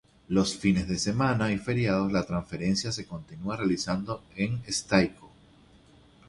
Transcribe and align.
Los 0.29 0.57
fines 0.57 0.87
de 0.87 0.97
semana 0.97 1.51
y 1.51 1.59
feriados, 1.59 2.11
la 2.11 2.25
transferencia 2.25 2.91
se 2.91 3.05
continúa 3.05 3.57
realizando 3.57 4.23
en 4.35 4.59
Estácio. 4.65 5.29